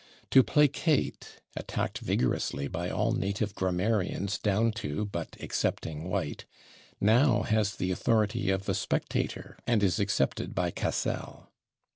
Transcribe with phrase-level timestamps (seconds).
[0.31, 6.45] /To placate/, attacked vigorously by all native grammarians down to (but excepting) White,
[6.99, 11.51] now has the authority of the /Spectator/, and is accepted by Cassell.